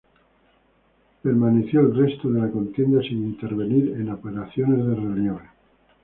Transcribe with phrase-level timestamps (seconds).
[1.21, 5.41] Permaneció el resto de la contienda sin intervenir en operaciones de relieve.